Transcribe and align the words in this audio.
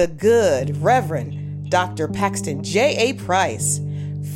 the 0.00 0.06
good 0.06 0.74
Reverend 0.78 1.70
Dr. 1.70 2.08
Paxton 2.08 2.64
J.A. 2.64 3.12
Price, 3.22 3.82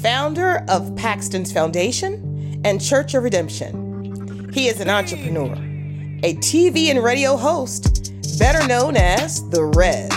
founder 0.02 0.62
of 0.68 0.94
Paxton's 0.94 1.54
Foundation 1.54 2.60
and 2.66 2.78
Church 2.78 3.14
of 3.14 3.24
Redemption. 3.24 4.50
He 4.52 4.68
is 4.68 4.80
an 4.80 4.90
entrepreneur, 4.90 5.54
a 6.22 6.34
TV 6.34 6.88
and 6.90 7.02
radio 7.02 7.38
host, 7.38 8.12
better 8.38 8.68
known 8.68 8.98
as 8.98 9.48
The 9.48 9.64
Rev. 9.64 10.10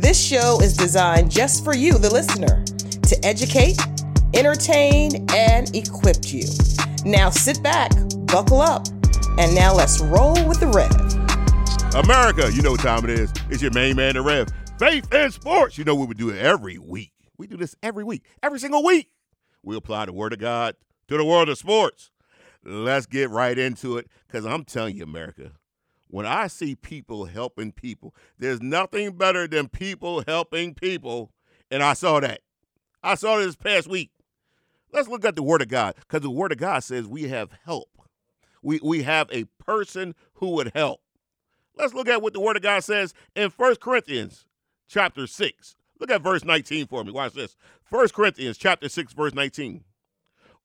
This 0.00 0.20
show 0.20 0.60
is 0.60 0.76
designed 0.76 1.30
just 1.30 1.62
for 1.62 1.76
you, 1.76 1.92
the 1.96 2.12
listener, 2.12 2.64
to 3.02 3.24
educate, 3.24 3.78
entertain, 4.34 5.24
and 5.30 5.72
equip 5.76 6.32
you. 6.32 6.48
Now 7.04 7.30
sit 7.30 7.62
back, 7.62 7.92
buckle 8.26 8.60
up, 8.60 8.88
and 9.38 9.54
now 9.54 9.74
let's 9.74 10.00
roll 10.00 10.34
with 10.48 10.58
the 10.58 10.66
Rev. 10.66 10.90
America, 11.94 12.50
you 12.52 12.62
know 12.62 12.72
what 12.72 12.80
time 12.80 13.04
it 13.04 13.10
is. 13.10 13.32
It's 13.48 13.62
your 13.62 13.70
main 13.70 13.94
man, 13.94 14.14
the 14.14 14.22
Rev. 14.22 14.48
Faith 14.82 15.14
and 15.14 15.32
sports. 15.32 15.78
You 15.78 15.84
know 15.84 15.94
we 15.94 16.06
would 16.06 16.18
do 16.18 16.30
it 16.30 16.40
every 16.40 16.76
week. 16.76 17.12
We 17.38 17.46
do 17.46 17.56
this 17.56 17.76
every 17.84 18.02
week, 18.02 18.24
every 18.42 18.58
single 18.58 18.82
week. 18.82 19.10
We 19.62 19.76
apply 19.76 20.06
the 20.06 20.12
word 20.12 20.32
of 20.32 20.40
God 20.40 20.74
to 21.06 21.16
the 21.16 21.24
world 21.24 21.48
of 21.48 21.56
sports. 21.56 22.10
Let's 22.64 23.06
get 23.06 23.30
right 23.30 23.56
into 23.56 23.96
it 23.96 24.08
because 24.26 24.44
I'm 24.44 24.64
telling 24.64 24.96
you, 24.96 25.04
America, 25.04 25.52
when 26.08 26.26
I 26.26 26.48
see 26.48 26.74
people 26.74 27.26
helping 27.26 27.70
people, 27.70 28.12
there's 28.40 28.60
nothing 28.60 29.12
better 29.12 29.46
than 29.46 29.68
people 29.68 30.24
helping 30.26 30.74
people. 30.74 31.30
And 31.70 31.80
I 31.80 31.92
saw 31.92 32.18
that. 32.18 32.40
I 33.04 33.14
saw 33.14 33.36
this 33.36 33.54
past 33.54 33.86
week. 33.86 34.10
Let's 34.92 35.06
look 35.06 35.24
at 35.24 35.36
the 35.36 35.44
Word 35.44 35.62
of 35.62 35.68
God 35.68 35.94
because 36.00 36.22
the 36.22 36.30
Word 36.30 36.50
of 36.50 36.58
God 36.58 36.82
says 36.82 37.06
we 37.06 37.28
have 37.28 37.50
help. 37.64 37.88
We, 38.64 38.80
we 38.82 39.04
have 39.04 39.28
a 39.30 39.44
person 39.64 40.16
who 40.34 40.48
would 40.56 40.72
help. 40.74 41.02
Let's 41.76 41.94
look 41.94 42.08
at 42.08 42.20
what 42.20 42.32
the 42.32 42.40
Word 42.40 42.56
of 42.56 42.62
God 42.62 42.82
says 42.82 43.14
in 43.36 43.50
1 43.50 43.76
Corinthians 43.76 44.44
chapter 44.92 45.26
6. 45.26 45.76
Look 45.98 46.10
at 46.10 46.22
verse 46.22 46.44
19 46.44 46.86
for 46.86 47.02
me. 47.04 47.12
Watch 47.12 47.32
this. 47.32 47.56
1 47.88 48.08
Corinthians 48.08 48.58
chapter 48.58 48.88
6, 48.88 49.12
verse 49.12 49.34
19. 49.34 49.84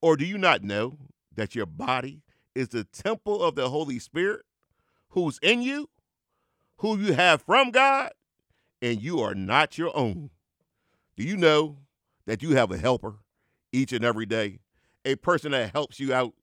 Or 0.00 0.16
do 0.16 0.24
you 0.24 0.38
not 0.38 0.62
know 0.62 0.98
that 1.34 1.54
your 1.54 1.66
body 1.66 2.22
is 2.54 2.68
the 2.68 2.84
temple 2.84 3.42
of 3.42 3.54
the 3.54 3.70
Holy 3.70 3.98
Spirit 3.98 4.42
who's 5.10 5.38
in 5.42 5.62
you, 5.62 5.88
who 6.78 6.98
you 6.98 7.14
have 7.14 7.42
from 7.42 7.70
God, 7.70 8.12
and 8.82 9.02
you 9.02 9.20
are 9.20 9.34
not 9.34 9.78
your 9.78 9.96
own? 9.96 10.30
Do 11.16 11.24
you 11.24 11.36
know 11.36 11.78
that 12.26 12.42
you 12.42 12.56
have 12.56 12.70
a 12.70 12.78
helper 12.78 13.16
each 13.72 13.92
and 13.92 14.04
every 14.04 14.26
day? 14.26 14.60
A 15.04 15.16
person 15.16 15.52
that 15.52 15.72
helps 15.72 15.98
you 15.98 16.12
out, 16.12 16.34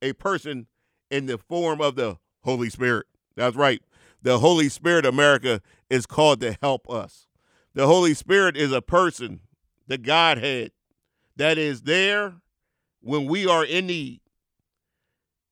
a 0.00 0.12
person 0.12 0.66
in 1.10 1.26
the 1.26 1.38
form 1.38 1.80
of 1.80 1.96
the 1.96 2.18
Holy 2.42 2.70
Spirit. 2.70 3.06
That's 3.36 3.56
right. 3.56 3.82
The 4.22 4.38
Holy 4.38 4.68
Spirit, 4.68 5.04
America, 5.04 5.60
is 5.90 6.06
called 6.06 6.40
to 6.40 6.56
help 6.62 6.88
us. 6.88 7.26
The 7.74 7.86
Holy 7.86 8.14
Spirit 8.14 8.56
is 8.56 8.72
a 8.72 8.82
person, 8.82 9.40
the 9.86 9.98
Godhead, 9.98 10.72
that 11.36 11.58
is 11.58 11.82
there 11.82 12.34
when 13.00 13.26
we 13.26 13.46
are 13.46 13.64
in 13.64 13.86
need. 13.86 14.20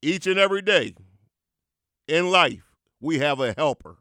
Each 0.02 0.26
and 0.26 0.38
every 0.38 0.62
day 0.62 0.94
in 2.06 2.30
life, 2.30 2.74
we 3.00 3.18
have 3.18 3.40
a 3.40 3.54
helper, 3.56 3.98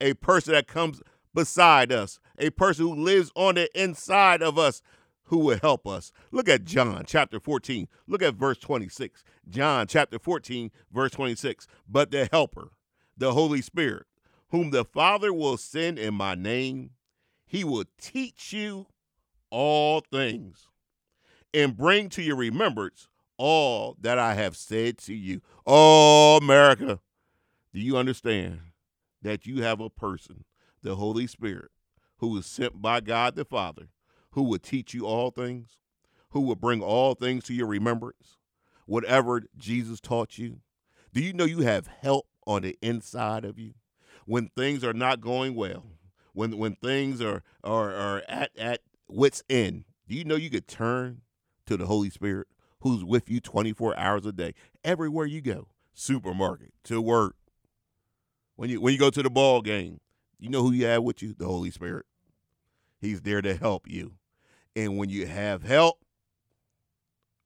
a 0.00 0.14
person 0.14 0.52
that 0.54 0.66
comes 0.66 1.00
beside 1.34 1.90
us, 1.90 2.20
a 2.38 2.50
person 2.50 2.86
who 2.86 2.94
lives 2.94 3.30
on 3.34 3.54
the 3.54 3.80
inside 3.80 4.42
of 4.42 4.58
us 4.58 4.82
who 5.24 5.38
will 5.38 5.58
help 5.58 5.86
us. 5.86 6.12
Look 6.30 6.48
at 6.48 6.64
John 6.64 7.04
chapter 7.06 7.40
14. 7.40 7.88
Look 8.06 8.22
at 8.22 8.34
verse 8.34 8.58
26. 8.58 9.24
John 9.48 9.86
chapter 9.86 10.18
14, 10.18 10.70
verse 10.92 11.12
26. 11.12 11.66
But 11.88 12.10
the 12.10 12.28
helper, 12.30 12.70
the 13.16 13.32
Holy 13.32 13.62
Spirit, 13.62 14.06
whom 14.50 14.70
the 14.70 14.84
Father 14.84 15.32
will 15.32 15.56
send 15.56 15.98
in 15.98 16.14
my 16.14 16.34
name, 16.34 16.90
he 17.46 17.64
will 17.64 17.84
teach 18.00 18.52
you 18.52 18.86
all 19.50 20.00
things 20.00 20.68
and 21.54 21.76
bring 21.76 22.08
to 22.10 22.22
your 22.22 22.36
remembrance 22.36 23.08
all 23.38 23.96
that 24.00 24.18
I 24.18 24.34
have 24.34 24.56
said 24.56 24.98
to 24.98 25.14
you. 25.14 25.40
Oh, 25.66 26.38
America, 26.38 27.00
do 27.72 27.80
you 27.80 27.96
understand 27.96 28.60
that 29.22 29.46
you 29.46 29.62
have 29.62 29.80
a 29.80 29.90
person, 29.90 30.44
the 30.82 30.96
Holy 30.96 31.26
Spirit, 31.26 31.70
who 32.18 32.36
is 32.36 32.46
sent 32.46 32.80
by 32.80 33.00
God 33.00 33.34
the 33.34 33.44
Father, 33.44 33.88
who 34.30 34.42
will 34.42 34.58
teach 34.58 34.94
you 34.94 35.06
all 35.06 35.30
things, 35.30 35.78
who 36.30 36.40
will 36.40 36.56
bring 36.56 36.82
all 36.82 37.14
things 37.14 37.44
to 37.44 37.54
your 37.54 37.66
remembrance, 37.66 38.38
whatever 38.86 39.42
Jesus 39.56 40.00
taught 40.00 40.38
you? 40.38 40.60
Do 41.12 41.22
you 41.22 41.32
know 41.32 41.44
you 41.44 41.60
have 41.60 41.86
help 41.86 42.26
on 42.46 42.62
the 42.62 42.78
inside 42.80 43.44
of 43.44 43.58
you 43.58 43.74
when 44.24 44.48
things 44.48 44.84
are 44.84 44.92
not 44.92 45.20
going 45.20 45.54
well? 45.54 45.84
When 46.32 46.58
when 46.58 46.76
things 46.76 47.22
are 47.22 47.42
are, 47.64 47.94
are 47.94 48.22
at 48.28 48.50
at 48.58 48.80
wits 49.08 49.42
end, 49.48 49.84
do 50.08 50.14
you 50.14 50.24
know 50.24 50.36
you 50.36 50.50
could 50.50 50.68
turn 50.68 51.22
to 51.66 51.76
the 51.76 51.86
Holy 51.86 52.10
Spirit 52.10 52.46
who's 52.80 53.04
with 53.04 53.28
you 53.28 53.40
24 53.40 53.98
hours 53.98 54.26
a 54.26 54.32
day 54.32 54.54
everywhere 54.84 55.26
you 55.26 55.40
go, 55.40 55.68
supermarket, 55.92 56.72
to 56.84 57.00
work. 57.00 57.36
When 58.54 58.70
you 58.70 58.80
when 58.80 58.92
you 58.92 58.98
go 58.98 59.10
to 59.10 59.22
the 59.22 59.30
ball 59.30 59.60
game, 59.60 60.00
you 60.38 60.48
know 60.48 60.62
who 60.62 60.72
you 60.72 60.86
have 60.86 61.02
with 61.02 61.22
you? 61.22 61.34
The 61.36 61.46
Holy 61.46 61.70
Spirit. 61.70 62.06
He's 63.00 63.22
there 63.22 63.42
to 63.42 63.54
help 63.54 63.88
you. 63.88 64.14
And 64.74 64.96
when 64.96 65.10
you 65.10 65.26
have 65.26 65.62
help, 65.62 65.98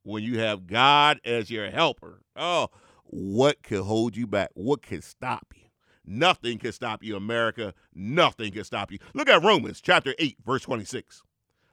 when 0.02 0.22
you 0.22 0.38
have 0.40 0.66
God 0.66 1.20
as 1.24 1.50
your 1.50 1.70
helper, 1.70 2.22
oh, 2.36 2.68
what 3.12 3.62
could 3.64 3.82
hold 3.82 4.16
you 4.16 4.26
back? 4.26 4.50
What 4.54 4.82
can 4.82 5.02
stop 5.02 5.52
you? 5.56 5.64
Nothing 6.06 6.58
can 6.58 6.72
stop 6.72 7.02
you, 7.02 7.16
America. 7.16 7.74
Nothing 7.92 8.52
can 8.52 8.64
stop 8.64 8.92
you. 8.92 8.98
Look 9.14 9.28
at 9.28 9.42
Romans 9.42 9.80
chapter 9.80 10.14
8, 10.18 10.38
verse 10.44 10.62
26. 10.62 11.22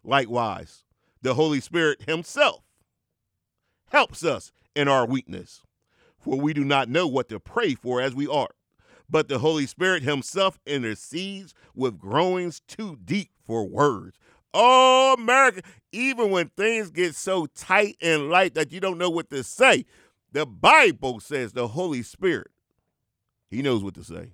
Likewise, 0.04 0.84
the 1.22 1.36
Holy 1.36 1.60
Spirit 1.60 2.04
Himself 2.08 2.64
helps 3.92 4.24
us 4.24 4.52
in 4.76 4.88
our 4.88 5.06
weakness, 5.06 5.62
for 6.20 6.40
we 6.40 6.54
do 6.54 6.64
not 6.64 6.90
know 6.90 7.08
what 7.08 7.30
to 7.30 7.40
pray 7.40 7.76
for 7.76 8.02
as 8.02 8.16
we 8.16 8.28
ought. 8.28 8.54
But 9.10 9.28
the 9.28 9.40
Holy 9.40 9.68
Spirit 9.68 10.04
Himself 10.04 10.60
intercedes 10.66 11.54
with 11.76 12.00
groanings 12.00 12.62
too 12.68 12.98
deep 13.04 13.30
for 13.46 13.68
words. 13.68 14.18
Oh, 14.54 15.16
America, 15.18 15.62
even 15.92 16.32
when 16.32 16.50
things 16.50 16.90
get 16.90 17.16
so 17.16 17.46
tight 17.46 17.96
and 18.02 18.30
light 18.30 18.56
that 18.56 18.72
you 18.72 18.80
don't 18.80 18.98
know 18.98 19.10
what 19.10 19.30
to 19.30 19.44
say, 19.44 19.86
the 20.32 20.46
Bible 20.46 21.20
says 21.20 21.54
the 21.54 21.70
Holy 21.70 22.04
Spirit, 22.04 22.52
He 23.50 23.62
knows 23.62 23.84
what 23.84 23.96
to 23.96 24.04
say. 24.04 24.34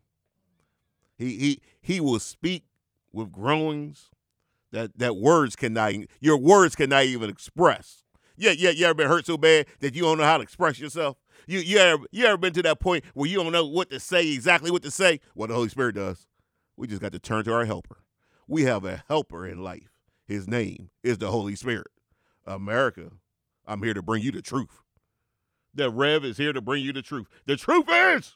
He 1.17 1.37
he 1.37 1.61
he 1.81 1.99
will 1.99 2.19
speak 2.19 2.65
with 3.11 3.31
groanings 3.31 4.09
that 4.71 4.97
that 4.97 5.15
words 5.15 5.55
cannot 5.55 5.93
your 6.19 6.37
words 6.37 6.75
cannot 6.75 7.05
even 7.05 7.29
express. 7.29 8.03
Yeah, 8.35 8.51
yeah, 8.51 8.71
you 8.71 8.85
ever 8.85 8.95
been 8.95 9.07
hurt 9.07 9.27
so 9.27 9.37
bad 9.37 9.67
that 9.79 9.93
you 9.93 10.01
don't 10.01 10.17
know 10.17 10.23
how 10.23 10.37
to 10.37 10.43
express 10.43 10.79
yourself? 10.79 11.17
You 11.47 11.59
you 11.59 11.77
ever 11.77 12.03
you 12.11 12.25
ever 12.25 12.37
been 12.37 12.53
to 12.53 12.63
that 12.63 12.79
point 12.79 13.05
where 13.13 13.29
you 13.29 13.37
don't 13.41 13.51
know 13.51 13.65
what 13.65 13.89
to 13.91 13.99
say, 13.99 14.31
exactly 14.31 14.71
what 14.71 14.81
to 14.83 14.91
say? 14.91 15.19
What 15.35 15.47
the 15.47 15.55
Holy 15.55 15.69
Spirit 15.69 15.95
does. 15.95 16.27
We 16.75 16.87
just 16.87 17.01
got 17.01 17.11
to 17.11 17.19
turn 17.19 17.43
to 17.45 17.53
our 17.53 17.65
helper. 17.65 17.97
We 18.47 18.63
have 18.63 18.83
a 18.83 19.03
helper 19.07 19.45
in 19.47 19.63
life. 19.63 19.91
His 20.25 20.47
name 20.47 20.89
is 21.03 21.19
the 21.19 21.29
Holy 21.29 21.55
Spirit. 21.55 21.87
America, 22.45 23.11
I'm 23.67 23.83
here 23.83 23.93
to 23.93 24.01
bring 24.01 24.23
you 24.23 24.31
the 24.31 24.41
truth. 24.41 24.82
The 25.73 25.89
Rev 25.89 26.23
is 26.23 26.37
here 26.37 26.53
to 26.53 26.61
bring 26.61 26.83
you 26.83 26.93
the 26.93 27.01
truth. 27.01 27.27
The 27.45 27.55
truth 27.55 27.85
is, 27.89 28.35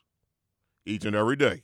each 0.86 1.06
and 1.06 1.16
every 1.16 1.36
day, 1.36 1.64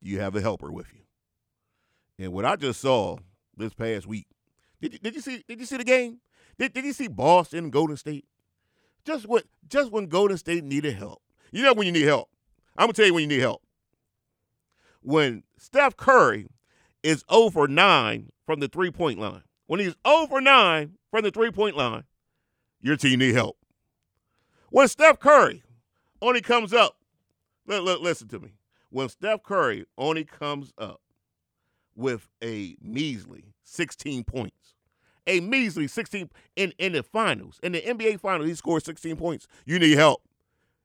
you 0.00 0.20
have 0.20 0.34
a 0.34 0.40
helper 0.40 0.72
with 0.72 0.86
you. 0.92 2.24
And 2.24 2.32
what 2.32 2.44
I 2.44 2.56
just 2.56 2.80
saw 2.80 3.18
this 3.56 3.74
past 3.74 4.06
week, 4.06 4.26
did 4.80 4.94
you, 4.94 4.98
did 4.98 5.14
you 5.14 5.20
see? 5.20 5.44
Did 5.46 5.60
you 5.60 5.66
see 5.66 5.76
the 5.76 5.84
game? 5.84 6.18
Did, 6.58 6.72
did 6.72 6.84
you 6.84 6.92
see 6.92 7.08
Boston 7.08 7.70
Golden 7.70 7.96
State? 7.96 8.24
Just 9.04 9.28
what? 9.28 9.44
Just 9.68 9.92
when 9.92 10.06
Golden 10.06 10.38
State 10.38 10.64
needed 10.64 10.94
help. 10.94 11.22
You 11.50 11.62
know 11.62 11.74
when 11.74 11.86
you 11.86 11.92
need 11.92 12.06
help. 12.06 12.28
I'm 12.76 12.84
gonna 12.84 12.94
tell 12.94 13.06
you 13.06 13.14
when 13.14 13.22
you 13.22 13.28
need 13.28 13.40
help. 13.40 13.62
When 15.02 15.42
Steph 15.58 15.96
Curry 15.96 16.48
is 17.02 17.24
over 17.28 17.68
nine 17.68 18.30
from 18.46 18.60
the 18.60 18.68
three 18.68 18.90
point 18.90 19.18
line, 19.18 19.42
when 19.66 19.80
he's 19.80 19.96
over 20.04 20.40
nine 20.40 20.96
from 21.10 21.22
the 21.22 21.30
three 21.30 21.50
point 21.50 21.76
line, 21.76 22.04
your 22.80 22.96
team 22.96 23.18
need 23.18 23.34
help. 23.34 23.58
When 24.72 24.88
Steph 24.88 25.20
Curry 25.20 25.62
only 26.22 26.40
comes 26.40 26.72
up, 26.72 26.96
look, 27.66 27.84
look, 27.84 28.00
listen 28.00 28.26
to 28.28 28.40
me. 28.40 28.54
When 28.88 29.10
Steph 29.10 29.42
Curry 29.42 29.84
only 29.98 30.24
comes 30.24 30.72
up 30.78 31.02
with 31.94 32.30
a 32.42 32.74
measly 32.80 33.52
16 33.64 34.24
points, 34.24 34.74
a 35.26 35.40
measly 35.40 35.86
16 35.86 36.30
in, 36.56 36.72
in 36.78 36.92
the 36.92 37.02
finals, 37.02 37.60
in 37.62 37.72
the 37.72 37.82
NBA 37.82 38.18
finals, 38.20 38.48
he 38.48 38.54
scored 38.54 38.82
16 38.82 39.14
points. 39.16 39.46
You 39.66 39.78
need 39.78 39.98
help. 39.98 40.22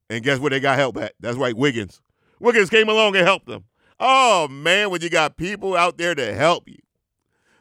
And 0.10 0.22
guess 0.22 0.40
where 0.40 0.50
they 0.50 0.60
got 0.60 0.78
help 0.78 0.98
at? 0.98 1.14
That's 1.22 1.38
right, 1.38 1.56
Wiggins. 1.56 2.02
Wiggins 2.42 2.70
came 2.70 2.90
along 2.90 3.16
and 3.16 3.26
helped 3.26 3.48
them. 3.48 3.64
Oh, 4.02 4.50
man, 4.50 4.90
when 4.90 5.02
you 5.02 5.10
got 5.10 5.38
people 5.38 5.78
out 5.78 5.98
there 5.98 6.14
to 6.14 6.34
help 6.34 6.68
you. 6.68 6.80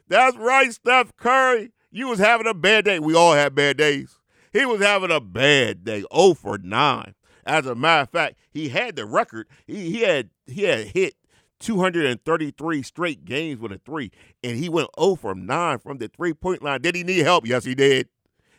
That's 0.09 0.35
right, 0.35 0.73
Steph 0.73 1.15
Curry. 1.15 1.71
You 1.89 2.09
was 2.09 2.19
having 2.19 2.47
a 2.47 2.53
bad 2.53 2.83
day. 2.83 2.99
We 2.99 3.15
all 3.15 3.31
have 3.31 3.55
bad 3.55 3.77
days. 3.77 4.16
He 4.57 4.65
was 4.65 4.81
having 4.81 5.11
a 5.11 5.19
bad 5.19 5.83
day, 5.83 6.03
0 6.11 6.33
for 6.33 6.57
9. 6.57 7.13
As 7.45 7.67
a 7.67 7.75
matter 7.75 8.01
of 8.01 8.09
fact, 8.09 8.37
he 8.49 8.69
had 8.69 8.95
the 8.95 9.05
record. 9.05 9.47
He, 9.67 9.91
he 9.91 10.01
had 10.01 10.31
he 10.47 10.63
had 10.63 10.87
hit 10.87 11.13
233 11.59 12.81
straight 12.81 13.23
games 13.23 13.59
with 13.59 13.71
a 13.71 13.77
three, 13.77 14.11
and 14.43 14.57
he 14.57 14.67
went 14.67 14.89
0 14.99 15.15
from 15.15 15.45
9 15.45 15.77
from 15.77 15.99
the 15.99 16.07
three 16.07 16.33
point 16.33 16.63
line. 16.63 16.81
Did 16.81 16.95
he 16.95 17.03
need 17.03 17.19
help? 17.19 17.45
Yes, 17.45 17.65
he 17.65 17.75
did. 17.75 18.09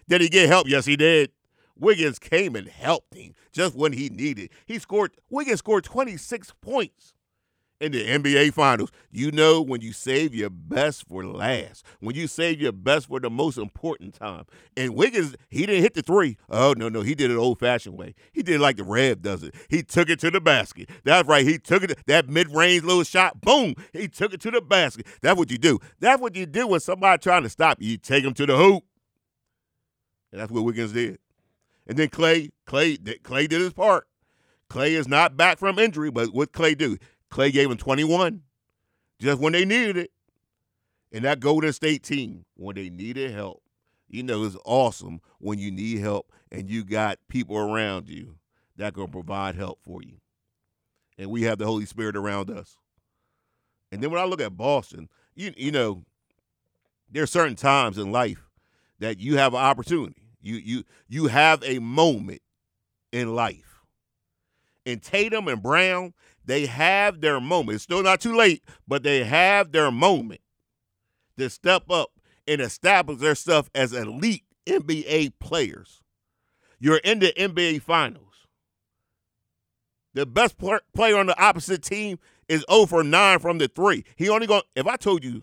Did 0.09 0.21
he 0.21 0.29
get 0.29 0.49
help? 0.49 0.69
Yes, 0.69 0.87
he 0.87 0.95
did. 0.95 1.33
Wiggins 1.77 2.21
came 2.21 2.55
and 2.55 2.69
helped 2.69 3.15
him 3.15 3.35
just 3.51 3.75
when 3.75 3.93
he 3.93 4.09
needed. 4.09 4.51
He 4.67 4.79
scored. 4.79 5.17
Wiggins 5.31 5.59
scored 5.59 5.83
26 5.83 6.53
points 6.61 7.13
in 7.81 7.93
the 7.93 8.05
NBA 8.05 8.53
Finals. 8.53 8.91
You 9.11 9.31
know 9.31 9.61
when 9.61 9.81
you 9.81 9.93
save 9.93 10.35
your 10.35 10.51
best 10.51 11.07
for 11.09 11.25
last, 11.25 11.85
when 12.01 12.15
you 12.17 12.27
save 12.27 12.61
your 12.61 12.73
best 12.73 13.09
for 13.09 13.21
the 13.21 13.31
most 13.31 13.59
important 13.59 14.15
time. 14.15 14.45
And 14.77 14.95
Wiggins, 14.95 15.37
he 15.49 15.67
didn't 15.67 15.83
hit 15.83 15.95
the 15.95 16.03
three. 16.03 16.37
Oh 16.51 16.75
no, 16.77 16.89
no, 16.89 17.03
he 17.03 17.15
did 17.15 17.31
it 17.31 17.37
old 17.37 17.59
fashioned 17.59 17.97
way. 17.97 18.15
He 18.33 18.43
did 18.43 18.57
it 18.57 18.61
like 18.61 18.77
the 18.77 18.85
Rev 18.85 19.23
does 19.23 19.43
it. 19.43 19.55
He 19.69 19.83
took 19.83 20.11
it 20.11 20.19
to 20.21 20.31
the 20.31 20.41
basket. 20.41 20.89
That's 21.05 21.29
right. 21.29 21.47
He 21.47 21.59
took 21.59 21.83
it 21.83 21.99
that 22.07 22.29
mid 22.29 22.55
range 22.55 22.85
little 22.85 23.05
shot. 23.05 23.41
Boom. 23.41 23.75
He 23.93 24.09
took 24.09 24.33
it 24.33 24.41
to 24.43 24.51
the 24.51 24.61
basket. 24.61 25.07
That's 25.23 25.39
what 25.39 25.51
you 25.51 25.59
do. 25.59 25.79
That's 26.01 26.21
what 26.21 26.37
you 26.37 26.47
do 26.47 26.67
when 26.67 26.81
somebody 26.81 27.21
trying 27.21 27.43
to 27.45 27.49
stop 27.49 27.81
you. 27.81 27.91
You 27.91 27.97
take 27.99 28.25
him 28.25 28.35
to 28.35 28.47
the 28.47 28.57
hoop. 28.57 28.85
And 30.33 30.41
that's 30.41 30.53
what 30.53 30.65
Wiggins 30.65 30.93
did. 30.93 31.19
And 31.87 31.97
then 31.97 32.11
Clay, 32.11 32.51
Clay, 32.67 32.99
Clay 33.23 33.47
did 33.47 33.63
his 33.63 33.73
part. 33.73 34.07
Clay 34.69 34.95
is 34.95 35.09
not 35.09 35.37
back 35.37 35.59
from 35.59 35.79
injury, 35.79 36.11
but 36.11 36.35
what 36.35 36.53
Clay 36.53 36.75
do? 36.75 36.99
Clay 37.31 37.51
gave 37.51 37.71
him 37.71 37.77
21 37.77 38.43
just 39.21 39.41
when 39.41 39.53
they 39.53 39.65
needed 39.65 39.97
it. 39.97 40.11
And 41.13 41.25
that 41.25 41.41
Golden 41.41 41.73
State 41.73 42.03
team, 42.03 42.45
when 42.55 42.77
they 42.77 42.91
needed 42.91 43.33
help, 43.33 43.63
you 44.09 44.23
know, 44.23 44.45
it's 44.45 44.57
awesome 44.65 45.21
when 45.39 45.59
you 45.59 45.71
need 45.71 45.99
help 45.99 46.33
and 46.51 46.69
you 46.69 46.85
got 46.85 47.19
people 47.29 47.57
around 47.57 48.09
you 48.09 48.37
that 48.77 48.95
to 48.95 49.09
provide 49.09 49.55
help 49.55 49.81
for 49.83 50.03
you. 50.03 50.21
And 51.19 51.31
we 51.31 51.43
have 51.43 51.59
the 51.59 51.67
Holy 51.67 51.85
Spirit 51.85 52.17
around 52.17 52.51
us. 52.51 52.77
And 53.91 54.03
then 54.03 54.11
when 54.11 54.21
I 54.21 54.25
look 54.25 54.41
at 54.41 54.57
Boston, 54.57 55.09
you 55.35 55.53
you 55.57 55.73
know, 55.73 56.05
there 57.11 57.23
are 57.23 57.27
certain 57.27 57.57
times 57.57 57.99
in 57.99 58.13
life 58.13 58.49
that 58.99 59.19
you 59.19 59.37
have 59.37 59.55
an 59.55 59.61
opportunity. 59.61 60.23
You 60.41 60.57
you 60.57 60.85
you 61.09 61.27
have 61.27 61.63
a 61.65 61.79
moment 61.79 62.43
in 63.13 63.35
life. 63.35 63.83
And 64.87 65.03
Tatum 65.03 65.49
and 65.49 65.63
Brown, 65.63 66.15
they 66.49 66.65
have 66.65 67.21
their 67.21 67.41
moment. 67.41 67.77
It's 67.77 67.85
still 67.85 68.03
not 68.03 68.23
too 68.23 68.35
late, 68.35 68.65
but 68.89 69.03
they 69.03 69.23
have 69.23 69.71
their 69.71 69.91
moment 69.91 70.41
to 71.37 71.51
step 71.51 71.91
up 71.91 72.09
and 72.49 72.63
establish 72.63 73.19
their 73.19 73.35
stuff 73.35 73.69
as 73.75 73.93
elite 73.93 74.45
NBA 74.67 75.35
players. 75.41 76.03
You're 76.81 76.99
in 77.05 77.19
the 77.19 77.35
NBA 77.37 77.83
Finals. 77.83 78.25
The 80.15 80.25
best 80.25 80.57
player 80.59 81.19
on 81.19 81.27
the 81.27 81.39
opposite 81.39 81.83
team 81.83 82.19
is 82.49 82.65
0 82.71 82.87
for 82.87 83.05
9 83.05 83.39
from 83.41 83.59
the 83.59 83.69
three. 83.69 84.05
He 84.17 84.31
only 84.31 84.47
going 84.47 84.63
if 84.75 84.87
I 84.87 84.97
told 84.97 85.23
you 85.23 85.43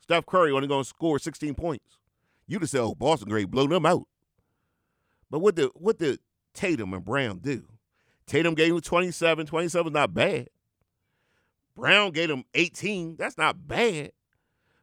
Steph 0.00 0.26
Curry 0.26 0.52
only 0.52 0.68
going 0.68 0.84
to 0.84 0.88
score 0.88 1.18
16 1.18 1.56
points, 1.56 1.98
you'd 2.46 2.62
have 2.62 2.70
said, 2.70 2.82
"Oh, 2.82 2.94
Boston 2.94 3.28
great, 3.28 3.50
blow 3.50 3.66
them 3.66 3.84
out." 3.84 4.06
But 5.28 5.40
what 5.40 5.56
did 5.56 5.70
what 5.74 5.98
did 5.98 6.20
Tatum 6.54 6.94
and 6.94 7.04
Brown 7.04 7.38
do? 7.38 7.64
Tatum 8.30 8.54
gave 8.54 8.72
him 8.72 8.80
27. 8.80 9.44
27 9.44 9.90
is 9.90 9.92
not 9.92 10.14
bad. 10.14 10.48
Brown 11.74 12.12
gave 12.12 12.30
him 12.30 12.44
18. 12.54 13.16
That's 13.16 13.36
not 13.36 13.66
bad. 13.66 14.12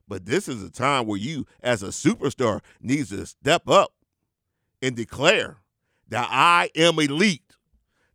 But 0.06 0.26
this 0.26 0.50
is 0.50 0.62
a 0.62 0.70
time 0.70 1.08
where 1.08 1.18
you, 1.18 1.46
as 1.64 1.82
a 1.82 1.88
superstar, 1.88 2.60
needs 2.82 3.10
to 3.12 3.26
step 3.26 3.70
up 3.70 3.94
and 4.82 4.98
declare 4.98 5.60
that 6.10 6.28
I 6.30 6.72
am 6.76 7.00
elite, 7.00 7.56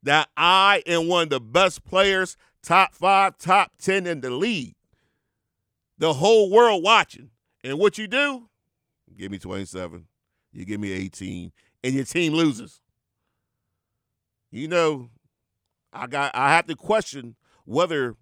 that 0.03 0.29
I 0.37 0.83
am 0.87 1.09
one 1.09 1.23
of 1.25 1.31
the 1.31 1.41
best 1.41 1.83
players, 1.83 2.37
top 2.63 2.95
five, 2.95 3.39
top 3.39 3.73
10 3.79 4.07
in 4.07 4.21
the 4.21 4.29
league. 4.29 4.75
The 5.97 6.13
whole 6.13 6.51
world 6.51 6.83
watching. 6.85 7.31
And 7.65 7.79
what 7.79 7.97
you 7.97 8.07
do, 8.07 8.51
give 9.17 9.33
me 9.33 9.39
27, 9.39 10.07
you 10.53 10.67
give 10.67 10.81
me 10.81 10.93
18, 10.93 11.53
and 11.85 11.95
your 11.95 12.05
team 12.05 12.35
loses. 12.35 12.83
You 14.51 14.69
know, 14.69 15.09
I 15.93 16.07
got 16.07 16.35
I 16.35 16.55
have 16.55 16.67
to 16.67 16.77
question 16.77 17.37
whether 17.65 18.17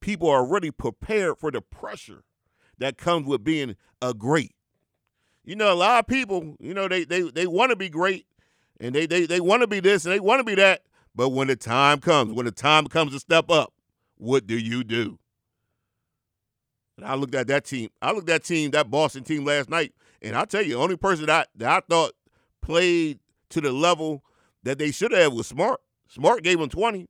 people 0.00 0.28
are 0.28 0.46
really 0.46 0.70
prepared 0.70 1.38
for 1.38 1.50
the 1.50 1.60
pressure 1.60 2.22
that 2.78 2.96
comes 2.96 3.26
with 3.26 3.44
being 3.44 3.76
a 4.00 4.14
great. 4.14 4.52
You 5.44 5.56
know, 5.56 5.72
a 5.72 5.74
lot 5.74 6.00
of 6.00 6.06
people, 6.06 6.56
you 6.60 6.74
know, 6.74 6.88
they 6.88 7.04
they 7.04 7.22
they 7.22 7.46
want 7.46 7.70
to 7.70 7.76
be 7.76 7.88
great 7.88 8.26
and 8.80 8.94
they 8.94 9.06
they 9.06 9.26
they 9.26 9.40
want 9.40 9.62
to 9.62 9.66
be 9.66 9.80
this 9.80 10.04
and 10.04 10.12
they 10.12 10.20
want 10.20 10.40
to 10.40 10.44
be 10.44 10.54
that, 10.56 10.82
but 11.14 11.30
when 11.30 11.48
the 11.48 11.56
time 11.56 12.00
comes, 12.00 12.32
when 12.32 12.46
the 12.46 12.52
time 12.52 12.86
comes 12.86 13.12
to 13.12 13.20
step 13.20 13.50
up, 13.50 13.72
what 14.16 14.46
do 14.46 14.56
you 14.56 14.84
do? 14.84 15.18
And 16.96 17.06
I 17.06 17.14
looked 17.14 17.34
at 17.34 17.46
that 17.48 17.64
team. 17.64 17.90
I 18.00 18.12
looked 18.12 18.28
at 18.30 18.42
that 18.42 18.44
team, 18.44 18.70
that 18.72 18.90
Boston 18.90 19.24
team 19.24 19.44
last 19.44 19.68
night, 19.68 19.92
and 20.22 20.36
I'll 20.36 20.46
tell 20.46 20.62
you, 20.62 20.74
the 20.74 20.80
only 20.80 20.96
person 20.96 21.26
that, 21.26 21.48
that 21.56 21.68
I 21.68 21.80
thought 21.88 22.12
played 22.62 23.20
to 23.50 23.60
the 23.60 23.72
level 23.72 24.24
that 24.62 24.78
they 24.78 24.90
should 24.90 25.12
have 25.12 25.32
was 25.32 25.46
Smart. 25.46 25.80
Smart 26.08 26.42
gave 26.42 26.60
him 26.60 26.68
20. 26.68 27.06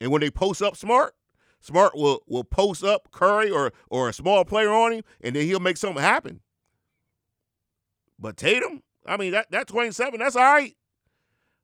And 0.00 0.10
when 0.10 0.20
they 0.20 0.30
post 0.30 0.62
up 0.62 0.76
Smart, 0.76 1.14
Smart 1.60 1.96
will 1.96 2.22
will 2.26 2.44
post 2.44 2.84
up 2.84 3.10
Curry 3.10 3.50
or 3.50 3.72
or 3.90 4.08
a 4.08 4.12
small 4.12 4.44
player 4.44 4.70
on 4.70 4.92
him, 4.92 5.04
and 5.20 5.34
then 5.34 5.46
he'll 5.46 5.58
make 5.58 5.76
something 5.76 6.02
happen. 6.02 6.40
But 8.18 8.36
Tatum, 8.36 8.82
I 9.06 9.16
mean 9.16 9.32
that 9.32 9.50
that 9.50 9.66
27, 9.66 10.20
that's 10.20 10.36
all 10.36 10.42
right. 10.42 10.76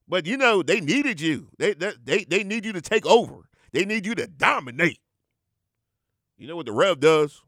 But 0.09 0.27
you 0.27 0.37
know, 0.37 0.63
they 0.63 0.81
needed 0.81 1.21
you. 1.21 1.49
They 1.59 1.75
they 1.75 2.25
they 2.25 2.43
need 2.43 2.65
you 2.65 2.73
to 2.73 2.81
take 2.81 3.07
over. 3.07 3.49
They 3.73 3.85
need 3.85 4.07
you 4.07 4.15
to 4.17 4.27
dominate. 4.27 4.99
You 6.37 6.49
know 6.49 6.57
what 6.57 6.67
the 6.67 6.73
Rev 6.73 6.99
does? 6.99 7.43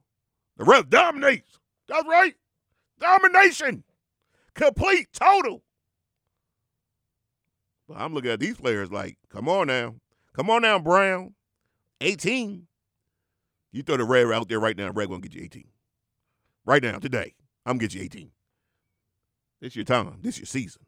The 0.56 0.64
Rev 0.64 0.88
dominates. 0.88 1.58
That's 1.88 2.06
right. 2.06 2.34
Domination. 3.00 3.84
Complete, 4.54 5.08
total. 5.12 5.62
But 7.88 7.98
I'm 7.98 8.14
looking 8.14 8.30
at 8.30 8.40
these 8.40 8.56
players 8.56 8.90
like, 8.90 9.18
come 9.28 9.48
on 9.48 9.66
now. 9.66 9.96
Come 10.32 10.50
on 10.50 10.62
now, 10.62 10.78
Brown. 10.78 11.34
18. 12.00 12.66
You 13.72 13.82
throw 13.82 13.96
the 13.96 14.04
Rev 14.04 14.30
out 14.30 14.48
there 14.48 14.60
right 14.60 14.76
now, 14.76 14.90
Rev 14.90 15.08
gonna 15.08 15.20
get 15.20 15.34
you 15.34 15.42
18. 15.42 15.64
Right 16.64 16.82
now, 16.82 16.98
today. 16.98 17.34
I'm 17.66 17.72
gonna 17.72 17.80
get 17.80 17.94
you 17.94 18.02
18. 18.02 18.30
This 19.60 19.76
your 19.76 19.84
time. 19.84 20.18
This 20.22 20.38
your 20.38 20.46
season. 20.46 20.82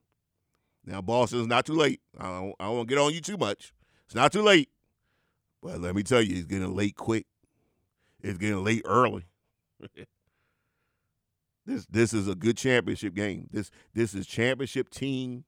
Now, 0.84 1.00
Boston's 1.00 1.48
not 1.48 1.66
too 1.66 1.74
late. 1.74 2.00
I 2.18 2.24
don't, 2.24 2.54
I 2.60 2.64
don't 2.66 2.88
get 2.88 2.98
on 2.98 3.12
you 3.12 3.20
too 3.20 3.36
much. 3.36 3.72
It's 4.06 4.14
not 4.14 4.32
too 4.32 4.42
late. 4.42 4.70
But 5.62 5.80
let 5.80 5.96
me 5.96 6.02
tell 6.02 6.22
you, 6.22 6.36
it's 6.36 6.46
getting 6.46 6.74
late 6.74 6.94
quick. 6.94 7.26
It's 8.22 8.38
getting 8.38 8.62
late 8.62 8.82
early. 8.84 9.24
This 11.66 11.84
this 11.86 12.14
is 12.14 12.28
a 12.28 12.36
good 12.36 12.56
championship 12.56 13.12
game. 13.12 13.48
This 13.50 13.72
this 13.92 14.14
is 14.14 14.24
championship 14.24 14.88
team, 14.88 15.44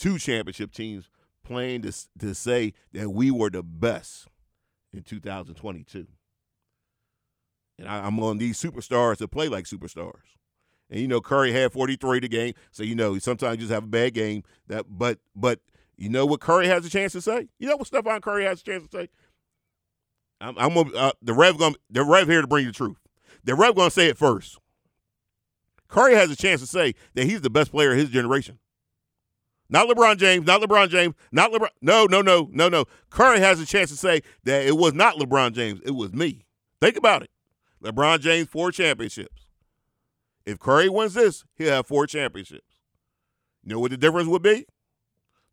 two 0.00 0.18
championship 0.18 0.72
teams 0.72 1.10
playing 1.44 1.82
to 1.82 1.92
to 2.18 2.34
say 2.34 2.72
that 2.92 3.10
we 3.10 3.30
were 3.30 3.50
the 3.50 3.62
best 3.62 4.26
in 4.92 5.02
2022. 5.02 6.06
And 7.78 7.88
I, 7.88 8.06
am 8.06 8.18
on 8.20 8.38
these 8.38 8.60
superstars 8.60 9.18
to 9.18 9.28
play 9.28 9.48
like 9.48 9.64
superstars. 9.64 10.36
And 10.90 11.00
you 11.00 11.06
know, 11.06 11.20
Curry 11.20 11.52
had 11.52 11.72
43 11.72 12.20
the 12.20 12.28
game, 12.28 12.54
so 12.72 12.82
you 12.82 12.94
know 12.94 13.18
sometimes 13.18 13.56
you 13.56 13.60
just 13.60 13.72
have 13.72 13.84
a 13.84 13.88
bad 13.88 14.14
game. 14.14 14.42
That, 14.66 14.86
but 14.88 15.18
but 15.36 15.60
you 15.96 16.08
know 16.08 16.26
what 16.26 16.40
Curry 16.40 16.66
has 16.66 16.84
a 16.84 16.90
chance 16.90 17.12
to 17.12 17.20
say. 17.20 17.48
You 17.58 17.68
know 17.68 17.76
what 17.76 17.86
Stephen 17.86 18.20
Curry 18.20 18.44
has 18.44 18.60
a 18.60 18.64
chance 18.64 18.88
to 18.88 18.98
say. 18.98 19.08
I'm, 20.40 20.56
I'm 20.58 20.74
gonna, 20.74 20.96
uh, 20.96 21.12
the 21.20 21.34
Rev 21.34 21.58
gonna, 21.58 21.76
the 21.90 22.02
Rev 22.02 22.26
here 22.26 22.40
to 22.40 22.46
bring 22.46 22.66
the 22.66 22.72
truth. 22.72 22.96
The 23.44 23.54
Rev 23.54 23.74
gonna 23.74 23.90
say 23.90 24.08
it 24.08 24.16
first. 24.16 24.58
Curry 25.88 26.14
has 26.14 26.30
a 26.30 26.36
chance 26.36 26.60
to 26.60 26.66
say 26.66 26.94
that 27.14 27.24
he's 27.24 27.42
the 27.42 27.50
best 27.50 27.70
player 27.70 27.92
of 27.92 27.98
his 27.98 28.08
generation. 28.08 28.58
Not 29.70 29.88
LeBron 29.88 30.18
James, 30.18 30.44
not 30.46 30.60
LeBron 30.60 30.88
James, 30.90 31.14
not 31.30 31.52
LeBron. 31.52 31.68
No, 31.80 32.04
no, 32.06 32.20
no, 32.20 32.50
no, 32.52 32.68
no. 32.68 32.84
Curry 33.08 33.38
has 33.38 33.60
a 33.60 33.66
chance 33.66 33.88
to 33.90 33.96
say 33.96 34.20
that 34.44 34.66
it 34.66 34.76
was 34.76 34.94
not 34.94 35.14
LeBron 35.14 35.52
James, 35.52 35.80
it 35.84 35.92
was 35.92 36.12
me. 36.12 36.44
Think 36.80 36.96
about 36.96 37.22
it. 37.22 37.30
LeBron 37.82 38.20
James, 38.20 38.48
four 38.48 38.72
championships. 38.72 39.46
If 40.44 40.58
Curry 40.58 40.88
wins 40.88 41.14
this, 41.14 41.44
he'll 41.54 41.70
have 41.70 41.86
four 41.86 42.08
championships. 42.08 42.80
You 43.62 43.74
know 43.74 43.80
what 43.80 43.92
the 43.92 43.96
difference 43.96 44.28
would 44.28 44.42
be? 44.42 44.66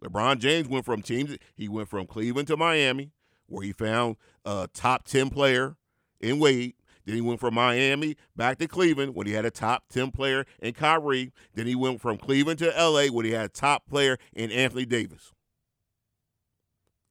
LeBron 0.03 0.39
James 0.39 0.67
went 0.67 0.86
from 0.86 1.03
teams, 1.03 1.38
he 1.55 1.67
went 1.67 1.88
from 1.88 2.07
Cleveland 2.07 2.47
to 2.47 2.57
Miami, 2.57 3.12
where 3.45 3.63
he 3.63 3.71
found 3.71 4.15
a 4.45 4.67
top 4.74 5.05
10 5.05 5.29
player 5.29 5.75
in 6.19 6.39
Wade. 6.39 6.74
Then 7.07 7.15
he 7.15 7.21
went 7.21 7.39
from 7.39 7.53
Miami 7.53 8.17
back 8.35 8.57
to 8.57 8.67
Cleveland 8.67 9.15
when 9.15 9.27
he 9.27 9.33
had 9.33 9.45
a 9.45 9.49
top 9.49 9.85
10 9.89 10.11
player 10.11 10.45
in 10.59 10.73
Kyrie. 10.73 11.31
Then 11.53 11.65
he 11.65 11.73
went 11.73 12.01
from 12.01 12.17
Cleveland 12.17 12.59
to 12.59 12.67
LA 12.77 13.05
when 13.05 13.25
he 13.25 13.31
had 13.31 13.45
a 13.45 13.49
top 13.49 13.87
player 13.87 14.17
in 14.33 14.51
Anthony 14.51 14.85
Davis. 14.85 15.31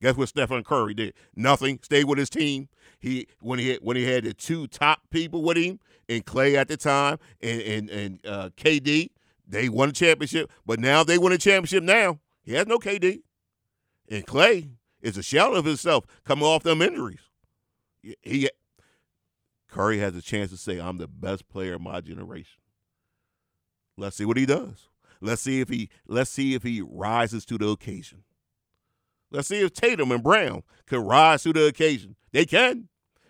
Guess 0.03 0.19
what 0.19 0.29
Stephen 0.29 0.63
Curry 0.65 0.93
did? 0.93 1.15
Nothing. 1.35 1.79
Stayed 1.83 2.05
with 2.05 2.19
his 2.19 2.29
team. 2.29 2.69
He 2.99 3.27
when 3.41 3.59
he 3.59 3.71
had, 3.71 3.79
when 3.81 3.97
he 3.97 4.05
had 4.05 4.25
the 4.25 4.35
two 4.35 4.67
top 4.67 5.01
people 5.09 5.43
with 5.43 5.57
him, 5.57 5.81
and 6.11 6.27
Clay 6.27 6.59
at 6.59 6.69
the 6.69 6.77
time, 6.77 7.17
and 7.41 7.63
and 7.63 7.91
and 7.91 8.27
uh, 8.27 8.51
KD, 8.55 9.09
they 9.49 9.71
won 9.71 9.89
a 9.89 9.93
championship. 9.93 10.51
But 10.67 10.79
now 10.79 11.05
they 11.05 11.17
win 11.17 11.33
a 11.33 11.39
championship. 11.39 11.83
Now 11.83 12.21
he 12.43 12.53
has 12.53 12.67
no 12.67 12.79
KD, 12.79 13.23
and 14.11 14.27
Clay 14.27 14.69
is 15.01 15.17
a 15.17 15.23
shell 15.23 15.57
of 15.57 15.65
himself 15.65 16.05
coming 16.23 16.45
off 16.45 16.65
them 16.65 16.83
injuries. 16.83 17.31
He 18.21 18.51
Curry 19.77 19.99
has 19.99 20.17
a 20.17 20.23
chance 20.23 20.51
to 20.53 20.57
say, 20.57 20.81
"I'm 20.81 20.97
the 20.97 21.07
best 21.07 21.49
player 21.51 21.75
of 21.75 21.83
my 21.83 22.01
generation." 22.01 22.63
Let's 23.99 24.17
see 24.17 24.25
what 24.25 24.39
he 24.39 24.47
does. 24.47 24.89
Let's 25.21 25.43
see 25.43 25.61
if 25.61 25.69
he 25.69 25.91
let's 26.07 26.31
see 26.31 26.55
if 26.55 26.63
he 26.63 26.81
rises 26.81 27.45
to 27.45 27.59
the 27.59 27.69
occasion. 27.69 28.25
Let's 29.31 29.49
see 29.49 29.61
if 29.61 29.75
Tatum 29.75 30.13
and 30.13 30.23
Brown 30.23 30.63
can 30.87 31.01
rise 31.01 31.43
to 31.43 31.53
the 31.53 31.67
occasion. 31.67 32.17
They 32.33 32.47
can. 32.47 32.89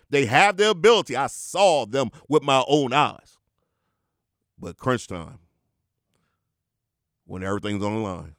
They 0.09 0.27
have 0.27 0.57
the 0.57 0.71
ability. 0.71 1.17
I 1.17 1.27
saw 1.27 1.85
them 1.85 2.11
with 2.29 2.45
my 2.45 2.63
own 2.69 2.93
eyes. 2.93 3.39
But 4.57 4.77
crunch 4.77 5.09
time, 5.09 5.41
when 7.25 7.43
everything's 7.43 7.83
on 7.83 7.95
the 7.95 8.01
line. 8.01 8.37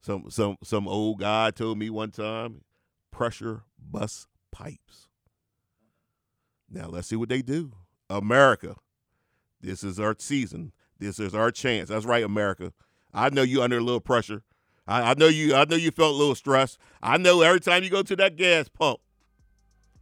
Some 0.00 0.30
some 0.30 0.58
some 0.62 0.86
old 0.86 1.18
guy 1.18 1.50
told 1.50 1.76
me 1.76 1.90
one 1.90 2.12
time, 2.12 2.62
pressure 3.10 3.64
bust 3.78 4.28
pipes. 4.52 5.07
Now 6.70 6.88
let's 6.88 7.08
see 7.08 7.16
what 7.16 7.28
they 7.28 7.42
do. 7.42 7.72
America, 8.10 8.76
this 9.60 9.82
is 9.82 9.98
our 9.98 10.14
season. 10.18 10.72
This 10.98 11.18
is 11.18 11.34
our 11.34 11.50
chance. 11.50 11.88
That's 11.88 12.04
right, 12.04 12.24
America. 12.24 12.72
I 13.12 13.30
know 13.30 13.42
you 13.42 13.62
under 13.62 13.78
a 13.78 13.82
little 13.82 14.00
pressure. 14.00 14.42
I, 14.86 15.10
I 15.10 15.14
know 15.14 15.28
you. 15.28 15.54
I 15.54 15.64
know 15.64 15.76
you 15.76 15.90
felt 15.90 16.14
a 16.14 16.18
little 16.18 16.34
stress. 16.34 16.78
I 17.02 17.16
know 17.18 17.42
every 17.42 17.60
time 17.60 17.84
you 17.84 17.90
go 17.90 18.02
to 18.02 18.16
that 18.16 18.36
gas 18.36 18.68
pump, 18.68 19.00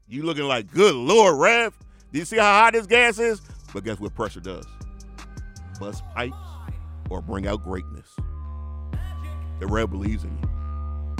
you 0.09 0.23
looking 0.23 0.45
like, 0.45 0.71
good 0.73 0.95
Lord, 0.95 1.39
Rev. 1.39 1.77
Do 2.13 2.19
you 2.19 2.25
see 2.25 2.37
how 2.37 2.61
hot 2.61 2.73
this 2.73 2.87
gas 2.87 3.19
is? 3.19 3.41
But 3.75 3.85
guess 3.85 3.99
what 3.99 4.15
pressure 4.15 4.41
does? 4.41 4.65
Bust 5.81 6.03
pipes 6.15 6.37
or 7.11 7.21
bring 7.21 7.47
out 7.47 7.63
greatness. 7.63 8.09
The 9.59 9.67
Rev 9.67 9.91
believes 9.91 10.25
in 10.25 10.31
you. 10.31 10.49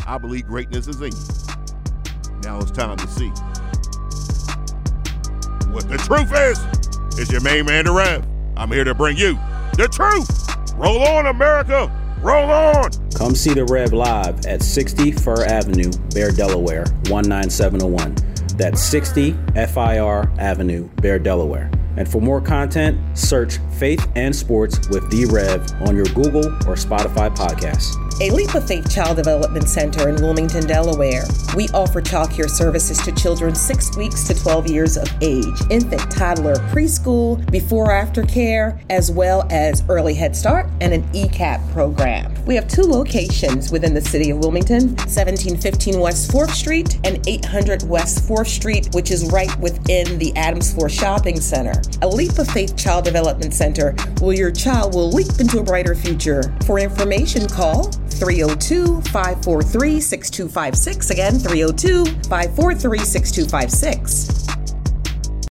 I 0.07 0.19
believe 0.19 0.47
greatness 0.47 0.87
is 0.87 1.01
in 1.01 1.13
you. 1.13 2.39
Now 2.43 2.61
it's 2.61 2.71
time 2.71 2.97
to 2.97 3.09
see 3.09 3.33
what 5.77 5.89
the 5.91 5.99
truth 5.99 6.33
is. 6.33 7.21
It's 7.21 7.31
your 7.31 7.43
main 7.43 7.67
man, 7.67 7.85
the 7.85 7.93
Rev. 7.93 8.27
I'm 8.57 8.73
here 8.73 8.85
to 8.85 8.95
bring 8.95 9.19
you 9.19 9.35
the 9.77 9.87
truth. 9.87 10.75
Roll 10.75 11.07
on, 11.07 11.27
America. 11.27 11.93
Roll 12.23 12.51
on. 12.51 12.91
Come 13.15 13.35
see 13.35 13.53
the 13.53 13.67
Rev 13.67 13.93
live 13.93 14.47
at 14.47 14.63
60 14.63 15.13
Fir 15.13 15.45
Avenue, 15.45 15.93
Bear, 16.15 16.31
Delaware, 16.31 16.87
19701. 17.11 18.15
That's 18.57 18.81
60 18.81 19.33
FIR 19.55 20.33
Avenue, 20.39 20.89
Bear, 21.03 21.19
Delaware. 21.19 21.71
And 21.97 22.09
for 22.09 22.21
more 22.21 22.41
content, 22.41 22.99
search 23.17 23.59
Faith 23.79 24.07
and 24.15 24.35
Sports 24.35 24.89
with 24.89 25.09
D 25.11 25.25
Rev 25.25 25.67
on 25.83 25.97
your 25.97 26.07
Google 26.07 26.47
or 26.47 26.77
Spotify 26.77 27.35
podcasts. 27.35 27.95
A 28.21 28.31
Leap 28.31 28.55
of 28.55 28.67
Faith 28.67 28.91
Child 28.91 29.17
Development 29.17 29.69
Center 29.69 30.09
in 30.09 30.17
Wilmington, 30.17 30.67
Delaware. 30.67 31.25
We 31.55 31.69
offer 31.71 32.01
child 32.01 32.31
care 32.31 32.49
services 32.49 32.99
to 33.03 33.13
children 33.13 33.55
6 33.55 33.97
weeks 33.97 34.25
to 34.29 34.35
12 34.35 34.69
years 34.69 34.97
of 34.97 35.11
age, 35.21 35.61
infant, 35.71 36.11
toddler, 36.11 36.57
preschool, 36.73 37.51
before 37.51 37.93
after 37.93 38.23
care, 38.23 38.81
as 38.89 39.11
well 39.11 39.47
as 39.51 39.83
early 39.89 40.15
Head 40.15 40.35
Start 40.35 40.69
and 40.81 40.95
an 40.95 41.03
ECAP 41.13 41.73
program. 41.73 42.36
We 42.47 42.55
have 42.55 42.69
two 42.69 42.83
locations 42.83 43.73
within 43.73 43.93
the 43.93 44.01
city 44.01 44.31
of 44.31 44.39
Wilmington 44.39 44.91
1715 44.97 45.99
West 45.99 46.31
4th 46.31 46.51
Street 46.51 47.01
and 47.03 47.27
800 47.27 47.83
West 47.83 48.29
4th 48.29 48.47
Street, 48.47 48.89
which 48.93 49.11
is 49.11 49.33
right 49.33 49.55
within 49.59 50.17
the 50.19 50.35
Adams 50.37 50.73
Four 50.73 50.89
Shopping 50.89 51.41
Center. 51.41 51.83
A 52.03 52.09
Leap 52.09 52.39
of 52.39 52.49
Faith 52.49 52.77
Child 52.77 53.05
Development 53.05 53.53
Center 53.53 53.97
where 54.21 54.37
your 54.37 54.53
child 54.53 54.95
will 54.95 55.11
leap 55.11 55.41
into 55.41 55.59
a 55.59 55.63
brighter 55.63 55.97
future. 55.97 56.55
For 56.65 56.79
information, 56.79 57.49
call 57.49 57.91
302 58.11 59.01
543 59.03 60.01
6256. 60.01 61.11
Again, 61.11 61.39
302 61.39 62.05
543 62.29 62.99
6256. 62.99 64.56